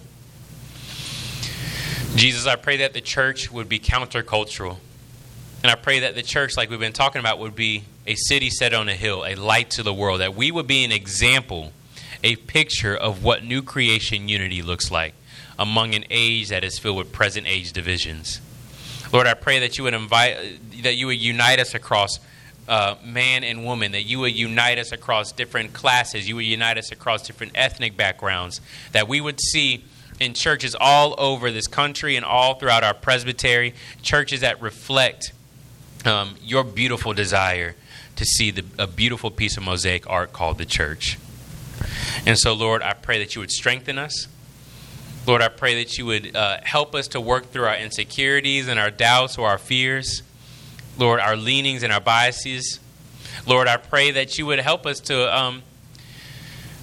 [2.15, 4.77] Jesus, I pray that the church would be countercultural.
[5.61, 8.49] And I pray that the church, like we've been talking about, would be a city
[8.49, 11.73] set on a hill, a light to the world, that we would be an example
[12.23, 15.13] a picture of what new creation unity looks like
[15.57, 18.41] among an age that is filled with present age divisions.
[19.11, 20.37] Lord, I pray that you would invite,
[20.83, 22.19] that you would unite us across
[22.67, 26.77] uh, man and woman, that you would unite us across different classes, you would unite
[26.77, 28.61] us across different ethnic backgrounds,
[28.91, 29.83] that we would see
[30.19, 35.33] in churches all over this country and all throughout our presbytery, churches that reflect
[36.05, 37.75] um, your beautiful desire
[38.15, 41.17] to see the, a beautiful piece of mosaic art called the church.
[42.25, 44.27] And so, Lord, I pray that you would strengthen us.
[45.25, 48.79] Lord, I pray that you would uh, help us to work through our insecurities and
[48.79, 50.23] our doubts or our fears.
[50.97, 52.79] Lord, our leanings and our biases.
[53.45, 55.63] Lord, I pray that you would help us to, um,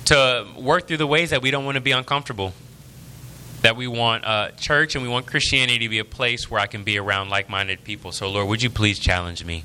[0.06, 2.54] to work through the ways that we don't want to be uncomfortable.
[3.62, 6.66] That we want uh, church and we want Christianity to be a place where I
[6.66, 8.12] can be around like minded people.
[8.12, 9.64] So, Lord, would you please challenge me?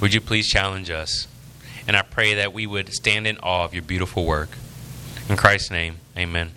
[0.00, 1.27] Would you please challenge us?
[1.88, 4.50] And I pray that we would stand in awe of your beautiful work.
[5.28, 6.52] In Christ's name, amen.